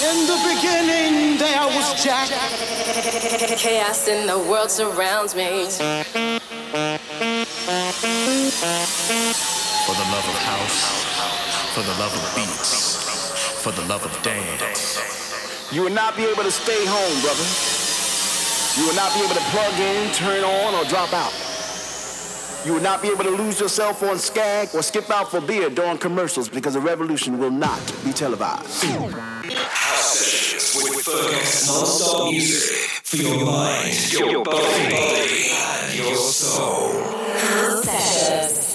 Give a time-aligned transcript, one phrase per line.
[0.00, 2.28] In the beginning, there was Jack.
[3.58, 5.64] Chaos in the world surrounds me.
[5.66, 5.90] For
[9.98, 10.86] the love of house,
[11.74, 15.72] for the love of beats, for the love of dance.
[15.72, 17.42] You will not be able to stay home, brother.
[18.80, 21.47] You will not be able to plug in, turn on, or drop out.
[22.64, 25.70] You will not be able to lose yourself on Skag or skip out for beer
[25.70, 28.84] during commercials because the revolution will not be televised.
[28.84, 31.68] House sessions with Fergus.
[31.68, 36.92] Non-stop music for your mind, your body, and your soul.
[37.38, 38.67] House sessions.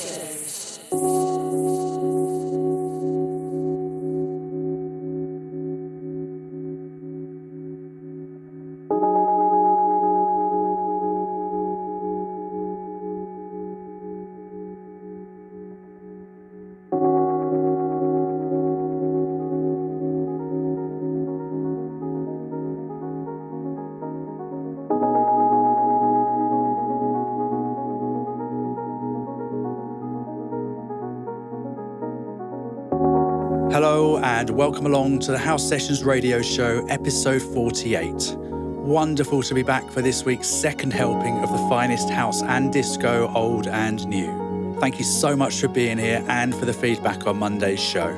[34.53, 38.35] Welcome along to the House Sessions Radio Show, episode 48.
[38.37, 43.31] Wonderful to be back for this week's second helping of the finest house and disco,
[43.33, 44.77] old and new.
[44.79, 48.13] Thank you so much for being here and for the feedback on Monday's show.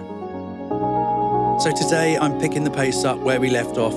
[1.61, 3.95] So today I'm picking the pace up where we left off,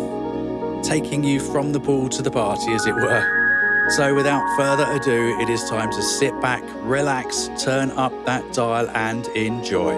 [0.84, 3.91] taking you from the pool to the party, as it were.
[3.97, 8.89] So without further ado, it is time to sit back, relax, turn up that dial
[8.91, 9.94] and enjoy.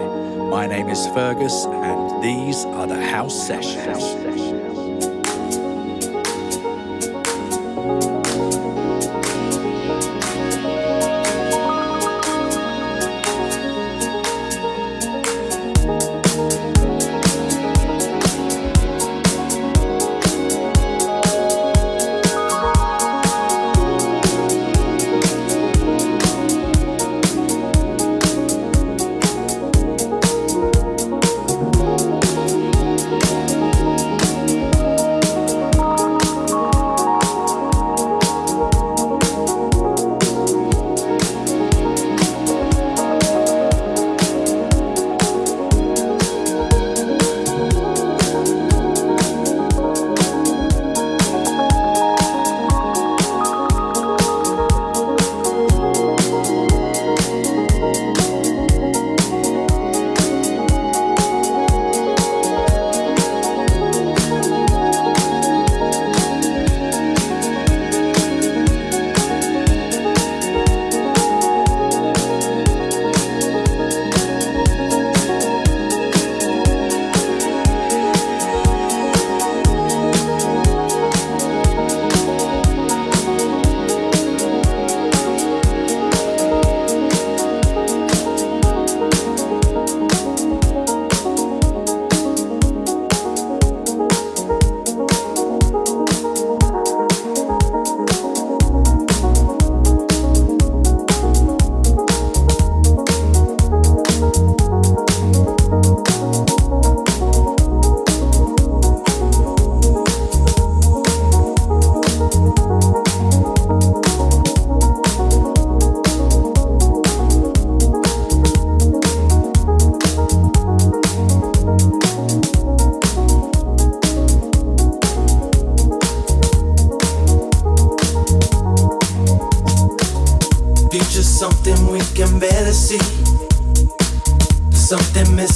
[0.49, 4.20] My name is Fergus, and these are the House Sessions.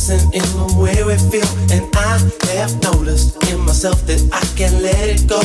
[0.08, 2.20] Missing in the way we feel, and I
[2.58, 5.42] have noticed in myself that I can't let it go.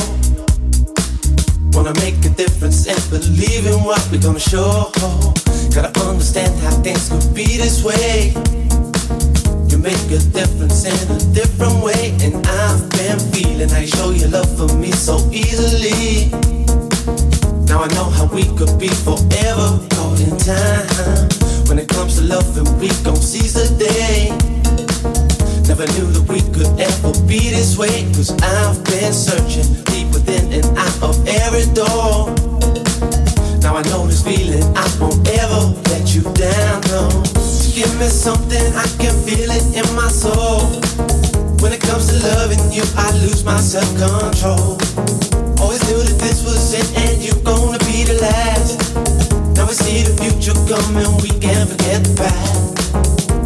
[1.73, 4.91] Wanna make a difference and believe in what we're gonna show.
[5.73, 8.33] Gotta understand how things could be this way.
[9.69, 14.11] You make a difference in a different way, and I've been feeling how you show
[14.11, 16.29] your love for me so easily.
[17.65, 21.30] Now I know how we could be forever caught in time.
[22.01, 24.33] Comes to loving, we gon' seize the day.
[25.69, 28.09] Never knew that we could ever be this way.
[28.17, 32.33] Cause I've been searching deep within and out of every door.
[33.61, 37.05] Now I know this feeling, I won't ever let you down, no.
[37.69, 40.73] Give me something, I can feel it in my soul.
[41.61, 44.81] When it comes to loving you, I lose my self-control.
[45.61, 49.20] Always knew that this was it and you're gonna be the last.
[49.71, 52.91] We see the future coming, we can't forget the past.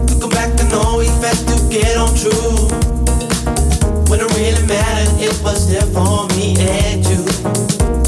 [0.09, 2.65] Looking back, I know we had to get on true.
[4.09, 7.21] When I really mattered, it was there for me and you.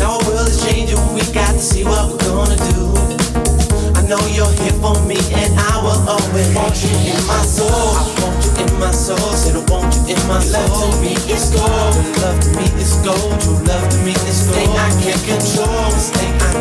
[0.01, 2.89] Now our world is changing, we got to see what we're gonna do.
[3.93, 7.69] I know you're here for me, and I will always want you in my soul.
[7.69, 10.65] I want you in my soul, said I want you in my soul.
[10.65, 13.37] Love to me is gold, love to me is gold.
[13.45, 14.57] True love to me is gold.
[14.57, 15.93] Thing I can't control,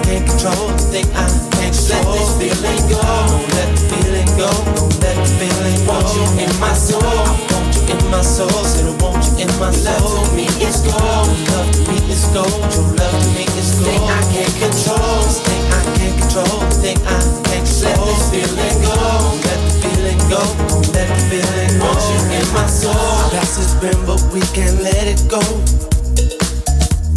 [0.02, 1.26] can't control, this thing I
[1.56, 2.12] can't control.
[2.12, 5.92] Let this feeling go, don't let the feeling go, don't let the feeling go.
[5.92, 9.46] Want you in my soul, I want you in my soul, said I want you
[9.46, 9.96] in my soul.
[9.96, 12.50] Love to me is gold, love to me is gold.
[12.72, 13.86] True love to me is gold.
[13.86, 17.96] Thing I can't control, this thing I can't control, this thing I can't control.
[17.96, 21.86] Let this feeling go, Don't let the feeling go, Don't let the feeling go.
[21.86, 23.30] Want you in my soul.
[23.30, 25.85] Past has been, but we can't let it go.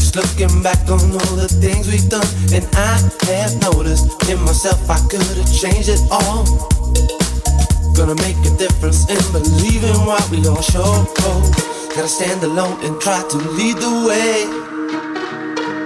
[0.09, 2.97] Just looking back on all the things we've done, and I
[3.29, 6.45] have noticed in myself I could have changed it all.
[7.93, 11.05] Gonna make a difference in believing what we all show.
[11.93, 14.49] Gotta stand alone and try to lead the way.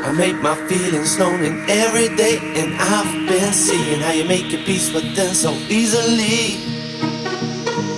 [0.08, 4.50] I make my feelings known in every day, and I've been seeing how you make
[4.50, 6.64] your peace with them so easily.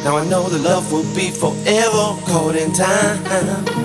[0.03, 3.84] Now I know the love will be forever caught in time.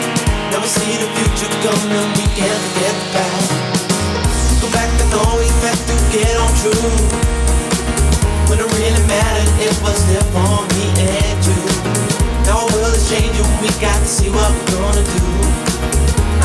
[0.71, 3.51] See the future coming, we can't forget the past.
[4.61, 6.91] Go back and always back to get on true.
[8.47, 11.59] When it really mattered, it was there for me and you.
[12.47, 15.70] Now our world is changing, we got to see what we're gonna do.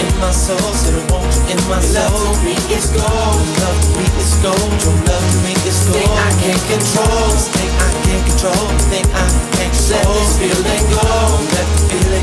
[0.00, 2.08] in my soul, I want you in my soul.
[2.08, 4.70] Love to me is gold, love to me is gold.
[4.80, 6.00] True love to me is gold.
[6.00, 9.26] Thing I can't control, this thing I can't control, this thing I
[9.56, 10.00] can't control.
[10.00, 11.04] Let this feeling go,
[11.52, 12.15] let the feeling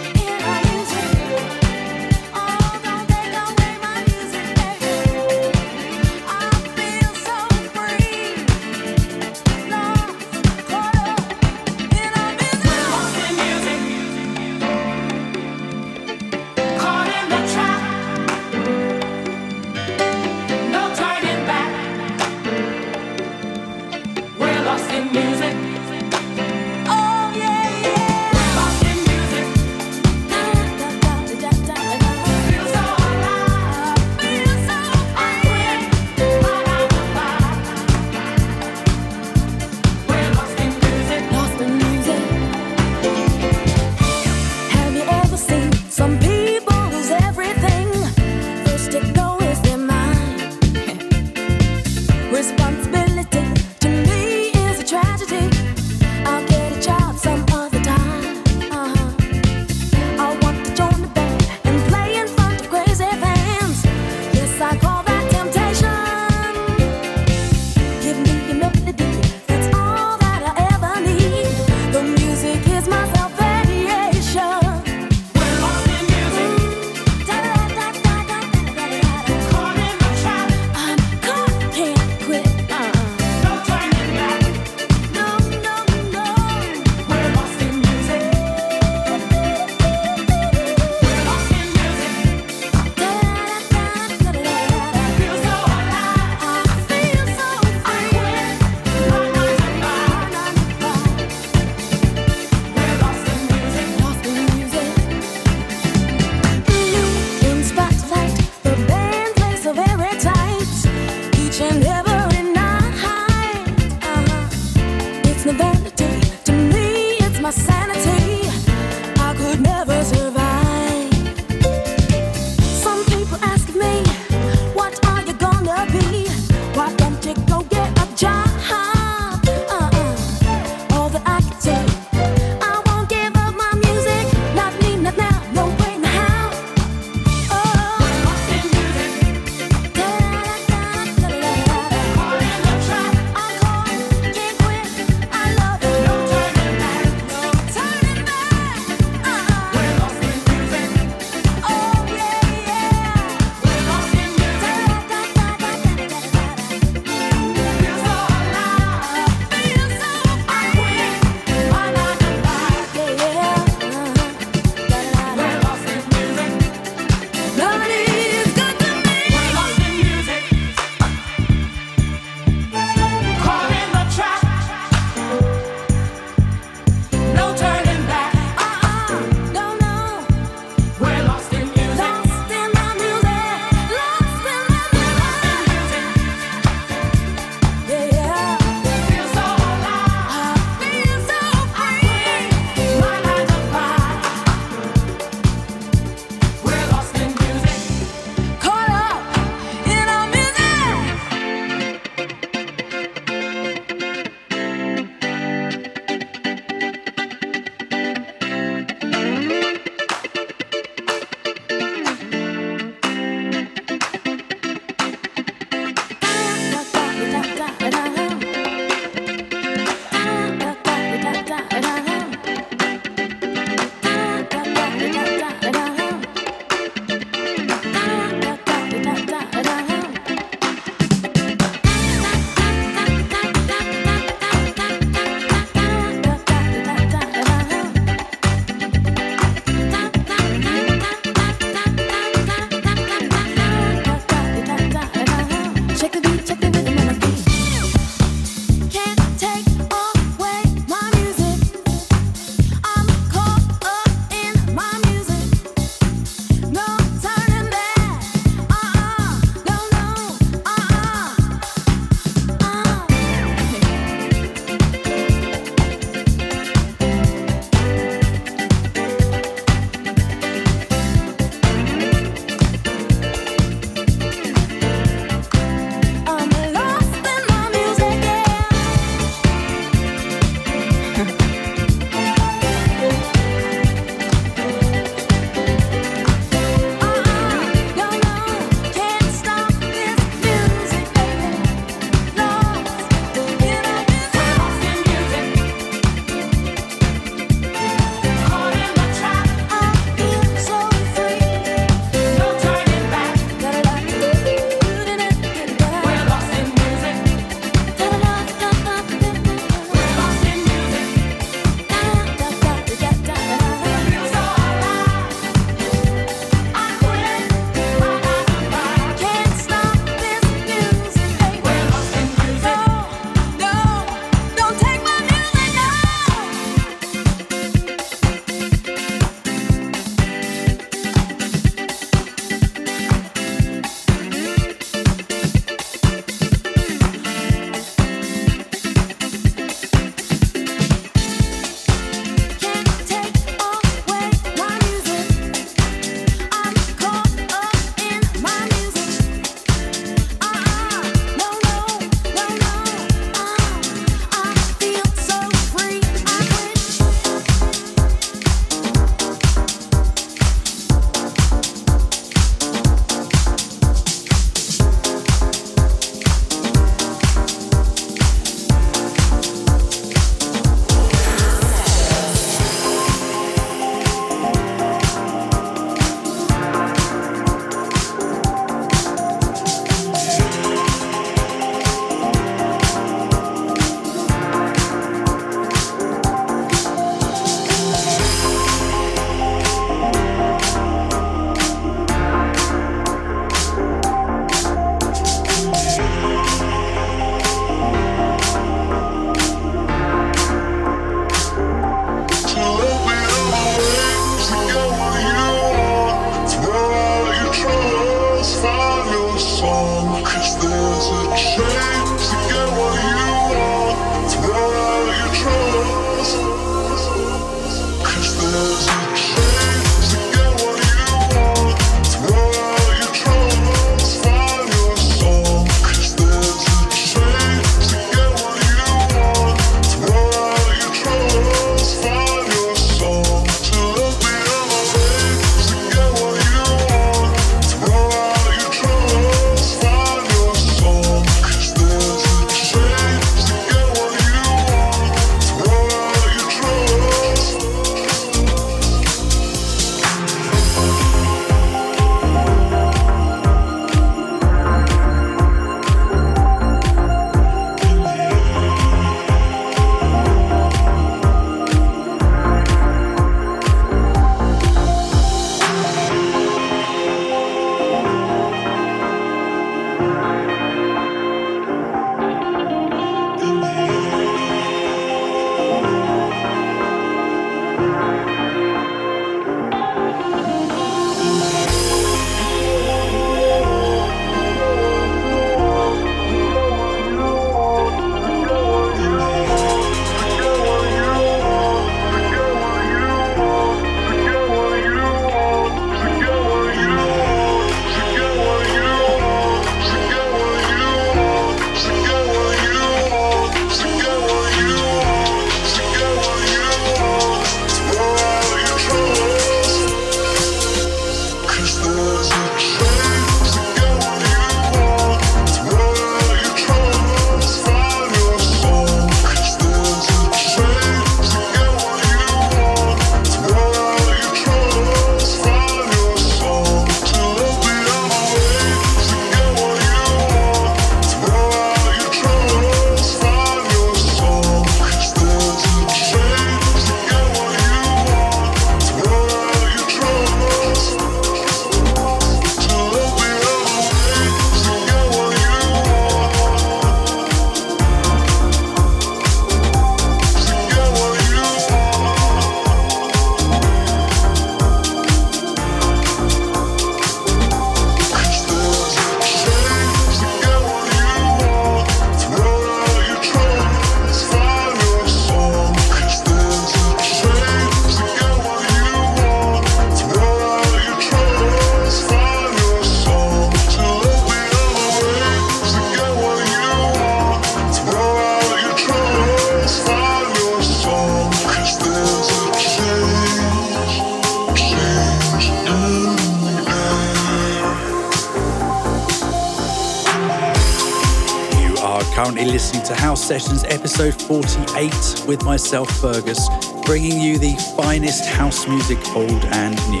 [594.74, 596.48] 48 with myself, Fergus,
[596.84, 600.00] bringing you the finest house music, old and new.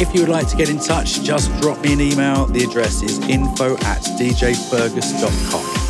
[0.00, 2.46] If you would like to get in touch, just drop me an email.
[2.46, 5.81] The address is info at djfergus.com.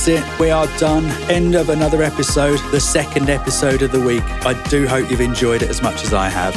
[0.00, 1.04] That's it, we are done.
[1.30, 4.22] End of another episode, the second episode of the week.
[4.46, 6.54] I do hope you've enjoyed it as much as I have.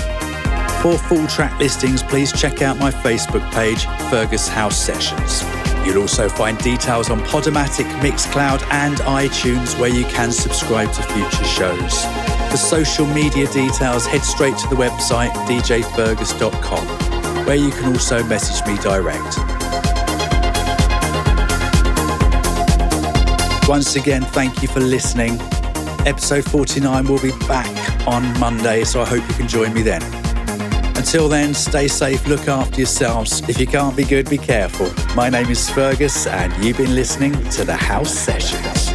[0.82, 5.44] For full track listings, please check out my Facebook page, Fergus House Sessions.
[5.86, 11.44] You'll also find details on Podomatic, Mixcloud, and iTunes where you can subscribe to future
[11.44, 12.06] shows.
[12.50, 16.88] For social media details, head straight to the website djfergus.com,
[17.46, 19.83] where you can also message me direct.
[23.68, 25.40] Once again, thank you for listening.
[26.06, 30.04] Episode 49 will be back on Monday, so I hope you can join me then.
[30.98, 33.48] Until then, stay safe, look after yourselves.
[33.48, 34.92] If you can't be good, be careful.
[35.16, 38.93] My name is Fergus, and you've been listening to the House Sessions.